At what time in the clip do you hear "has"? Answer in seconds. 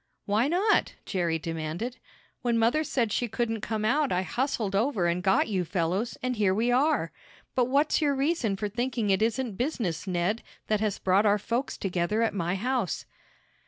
10.79-10.97